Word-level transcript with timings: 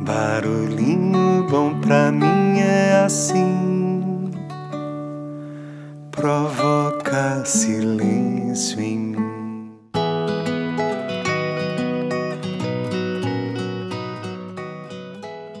Barulhinho 0.00 1.44
bom 1.50 1.80
pra 1.80 2.12
mim 2.12 2.60
é 2.60 3.02
assim, 3.04 4.30
provoca 6.12 7.44
silêncio 7.44 8.80
em 8.80 8.98
mim. 8.98 9.72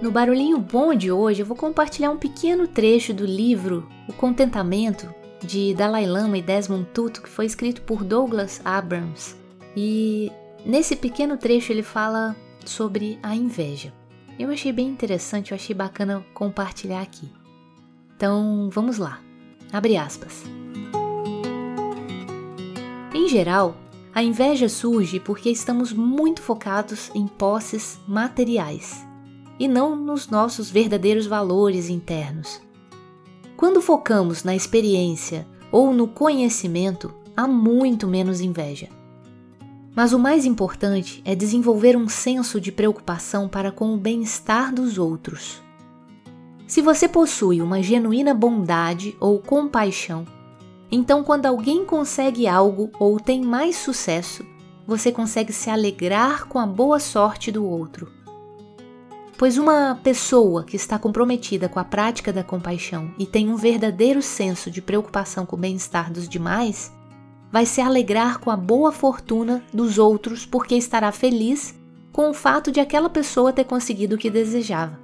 No 0.00 0.10
Barulhinho 0.10 0.58
Bom 0.58 0.94
de 0.94 1.12
hoje, 1.12 1.42
eu 1.42 1.46
vou 1.46 1.56
compartilhar 1.56 2.10
um 2.10 2.16
pequeno 2.16 2.66
trecho 2.66 3.12
do 3.12 3.26
livro 3.26 3.86
O 4.08 4.14
Contentamento, 4.14 5.08
de 5.42 5.74
Dalai 5.74 6.06
Lama 6.06 6.38
e 6.38 6.42
Desmond 6.42 6.86
Tutu, 6.94 7.22
que 7.22 7.28
foi 7.28 7.44
escrito 7.44 7.82
por 7.82 8.02
Douglas 8.02 8.62
Abrams. 8.64 9.36
E 9.76 10.32
nesse 10.64 10.96
pequeno 10.96 11.36
trecho 11.36 11.70
ele 11.70 11.82
fala 11.82 12.34
sobre 12.64 13.18
a 13.22 13.36
inveja. 13.36 13.92
Eu 14.38 14.50
achei 14.50 14.72
bem 14.72 14.88
interessante, 14.88 15.52
eu 15.52 15.54
achei 15.54 15.74
bacana 15.74 16.24
compartilhar 16.32 17.02
aqui. 17.02 17.30
Então, 18.16 18.68
vamos 18.72 18.98
lá. 18.98 19.20
Abre 19.72 19.96
aspas. 19.96 20.44
Em 23.14 23.28
geral, 23.28 23.76
a 24.14 24.22
inveja 24.22 24.68
surge 24.68 25.20
porque 25.20 25.50
estamos 25.50 25.92
muito 25.92 26.42
focados 26.42 27.10
em 27.14 27.26
posses 27.26 27.98
materiais 28.06 29.06
e 29.58 29.68
não 29.68 29.94
nos 29.96 30.28
nossos 30.28 30.70
verdadeiros 30.70 31.26
valores 31.26 31.88
internos. 31.88 32.60
Quando 33.56 33.80
focamos 33.80 34.44
na 34.44 34.54
experiência 34.54 35.46
ou 35.70 35.92
no 35.92 36.08
conhecimento, 36.08 37.14
há 37.36 37.46
muito 37.46 38.06
menos 38.08 38.40
inveja. 38.40 38.88
Mas 39.94 40.12
o 40.12 40.18
mais 40.18 40.46
importante 40.46 41.22
é 41.24 41.34
desenvolver 41.34 41.96
um 41.96 42.08
senso 42.08 42.60
de 42.60 42.72
preocupação 42.72 43.48
para 43.48 43.70
com 43.70 43.94
o 43.94 43.98
bem-estar 43.98 44.74
dos 44.74 44.98
outros. 44.98 45.62
Se 46.66 46.80
você 46.80 47.06
possui 47.06 47.60
uma 47.60 47.82
genuína 47.82 48.32
bondade 48.32 49.16
ou 49.20 49.38
compaixão, 49.38 50.26
então 50.90 51.22
quando 51.22 51.46
alguém 51.46 51.84
consegue 51.84 52.46
algo 52.46 52.90
ou 52.98 53.20
tem 53.20 53.42
mais 53.42 53.76
sucesso, 53.76 54.44
você 54.86 55.12
consegue 55.12 55.52
se 55.52 55.68
alegrar 55.68 56.46
com 56.46 56.58
a 56.58 56.66
boa 56.66 56.98
sorte 56.98 57.52
do 57.52 57.66
outro 57.66 58.22
pois 59.42 59.58
uma 59.58 59.98
pessoa 60.04 60.62
que 60.62 60.76
está 60.76 60.96
comprometida 61.00 61.68
com 61.68 61.80
a 61.80 61.84
prática 61.84 62.32
da 62.32 62.44
compaixão 62.44 63.12
e 63.18 63.26
tem 63.26 63.50
um 63.50 63.56
verdadeiro 63.56 64.22
senso 64.22 64.70
de 64.70 64.80
preocupação 64.80 65.44
com 65.44 65.56
o 65.56 65.58
bem-estar 65.58 66.12
dos 66.12 66.28
demais, 66.28 66.92
vai 67.52 67.66
se 67.66 67.82
alegrar 67.82 68.38
com 68.38 68.50
a 68.50 68.56
boa 68.56 68.90
fortuna 68.90 69.62
dos 69.72 69.98
outros 69.98 70.46
porque 70.46 70.74
estará 70.74 71.12
feliz 71.12 71.74
com 72.10 72.30
o 72.30 72.34
fato 72.34 72.72
de 72.72 72.80
aquela 72.80 73.10
pessoa 73.10 73.52
ter 73.52 73.64
conseguido 73.64 74.16
o 74.16 74.18
que 74.18 74.30
desejava. 74.30 74.98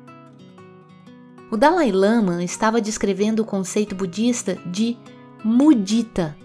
O 1.51 1.57
Dalai 1.57 1.93
Lama 1.93 2.43
estava 2.43 2.81
descrevendo 2.81 3.41
o 3.41 3.45
conceito 3.45 3.95
budista 3.95 4.57
de 4.67 4.97
mudita, 5.45 6.37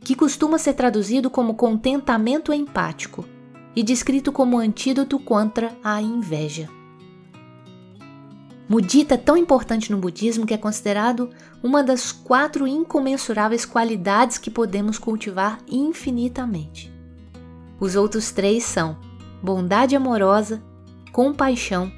que 0.00 0.14
costuma 0.14 0.58
ser 0.58 0.74
traduzido 0.74 1.28
como 1.28 1.54
contentamento 1.54 2.52
empático 2.52 3.24
e 3.74 3.82
descrito 3.82 4.32
como 4.32 4.58
antídoto 4.58 5.18
contra 5.18 5.76
a 5.82 6.00
inveja. 6.00 6.68
Mudita 8.68 9.14
é 9.14 9.18
tão 9.18 9.36
importante 9.36 9.92
no 9.92 9.98
budismo 9.98 10.44
que 10.44 10.52
é 10.52 10.58
considerado 10.58 11.30
uma 11.62 11.84
das 11.84 12.10
quatro 12.10 12.66
incomensuráveis 12.66 13.64
qualidades 13.64 14.38
que 14.38 14.50
podemos 14.50 14.98
cultivar 14.98 15.60
infinitamente. 15.68 16.92
Os 17.78 17.94
outros 17.94 18.32
três 18.32 18.64
são 18.64 18.96
bondade 19.40 19.94
amorosa, 19.94 20.60
compaixão 21.12 21.92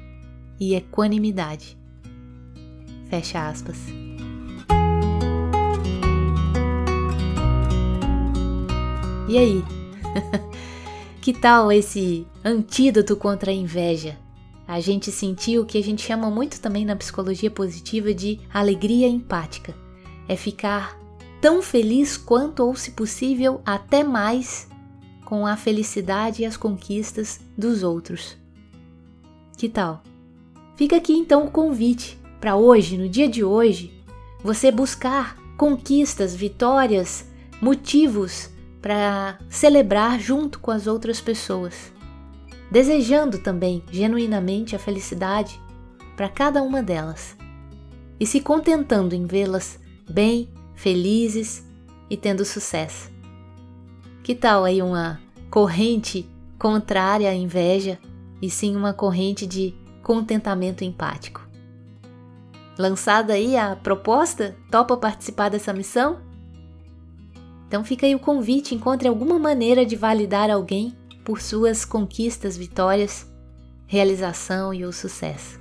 e 0.59 0.75
equanimidade. 0.75 1.75
Fecha 3.09 3.49
aspas. 3.49 3.77
E 9.27 9.37
aí? 9.37 9.63
que 11.19 11.33
tal 11.33 11.71
esse 11.71 12.27
antídoto 12.45 13.15
contra 13.15 13.49
a 13.49 13.53
inveja? 13.53 14.17
A 14.69 14.79
gente 14.79 15.11
sentiu 15.11 15.63
o 15.63 15.65
que 15.65 15.79
a 15.79 15.83
gente 15.83 16.03
chama 16.03 16.29
muito 16.29 16.61
também 16.61 16.85
na 16.85 16.95
psicologia 16.95 17.49
positiva 17.49 18.13
de 18.13 18.39
alegria 18.53 19.07
empática. 19.07 19.73
É 20.27 20.35
ficar 20.35 20.95
tão 21.41 21.59
feliz 21.59 22.15
quanto, 22.17 22.59
ou 22.59 22.75
se 22.75 22.91
possível, 22.91 23.61
até 23.65 24.03
mais 24.03 24.69
com 25.25 25.47
a 25.47 25.57
felicidade 25.57 26.43
e 26.43 26.45
as 26.45 26.55
conquistas 26.55 27.39
dos 27.57 27.81
outros. 27.81 28.37
Que 29.57 29.67
tal? 29.67 30.03
Fica 30.75 30.97
aqui 30.97 31.13
então 31.13 31.45
o 31.45 31.51
convite 31.51 32.19
para 32.39 32.55
hoje, 32.55 32.95
no 32.95 33.09
dia 33.09 33.27
de 33.27 33.43
hoje, 33.43 33.91
você 34.43 34.71
buscar 34.71 35.35
conquistas, 35.57 36.35
vitórias, 36.35 37.25
motivos 37.59 38.51
para 38.79 39.39
celebrar 39.49 40.19
junto 40.19 40.59
com 40.59 40.69
as 40.69 40.85
outras 40.85 41.19
pessoas 41.19 41.91
desejando 42.71 43.39
também 43.39 43.83
genuinamente 43.91 44.75
a 44.75 44.79
felicidade 44.79 45.59
para 46.15 46.29
cada 46.29 46.61
uma 46.61 46.83
delas 46.83 47.37
e 48.19 48.25
se 48.25 48.41
contentando 48.41 49.15
em 49.15 49.25
vê-las 49.25 49.79
bem, 50.09 50.49
felizes 50.75 51.65
e 52.09 52.17
tendo 52.17 52.43
sucesso. 52.43 53.09
Que 54.23 54.35
tal 54.35 54.65
aí 54.65 54.81
uma 54.81 55.19
corrente 55.49 56.29
contrária 56.57 57.29
à 57.29 57.33
inveja 57.33 57.97
e 58.41 58.49
sim 58.49 58.75
uma 58.75 58.93
corrente 58.93 59.47
de 59.47 59.73
contentamento 60.03 60.83
empático? 60.83 61.47
Lançada 62.77 63.33
aí 63.33 63.57
a 63.57 63.75
proposta? 63.75 64.55
Topa 64.69 64.95
participar 64.97 65.49
dessa 65.49 65.73
missão? 65.73 66.19
Então 67.67 67.83
fica 67.83 68.05
aí 68.05 68.15
o 68.15 68.19
convite, 68.19 68.73
encontre 68.73 69.07
alguma 69.07 69.37
maneira 69.37 69.85
de 69.85 69.95
validar 69.95 70.49
alguém 70.49 70.95
por 71.29 71.43
suas 71.43 71.85
conquistas, 71.85 72.57
vitórias, 72.57 73.27
realização 73.85 74.73
e 74.73 74.83
o 74.83 74.91
sucesso. 74.91 75.58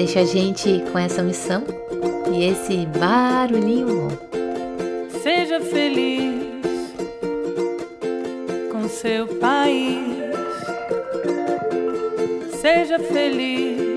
Deixa 0.00 0.20
a 0.20 0.24
gente 0.24 0.82
com 0.90 0.98
essa 0.98 1.22
missão 1.22 1.62
e 2.32 2.44
esse 2.44 2.86
barulhinho 2.86 3.86
bom. 3.86 4.08
Seja 5.22 5.60
feliz 5.60 6.42
com 8.72 8.88
seu 8.88 9.26
país. 9.26 10.00
Seja 12.62 12.98
feliz 12.98 13.89